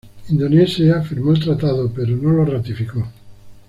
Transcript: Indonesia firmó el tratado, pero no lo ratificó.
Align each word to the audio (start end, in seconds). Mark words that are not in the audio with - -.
Indonesia 0.29 1.03
firmó 1.03 1.31
el 1.31 1.39
tratado, 1.41 1.91
pero 1.93 2.15
no 2.17 2.31
lo 2.31 2.43
ratificó. 2.43 3.07